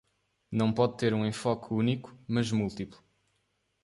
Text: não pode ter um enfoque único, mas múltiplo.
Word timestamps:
não 0.51 0.73
pode 0.73 0.97
ter 0.97 1.13
um 1.13 1.23
enfoque 1.23 1.71
único, 1.75 2.17
mas 2.27 2.51
múltiplo. 2.51 2.97